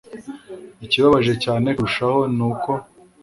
[0.85, 2.71] ikibabaje cyane kurushaho ni uko